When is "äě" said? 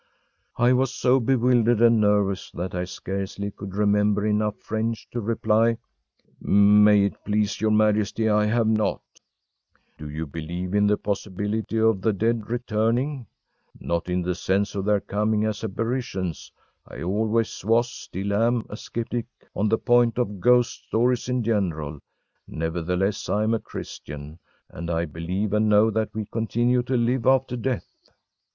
0.57-0.65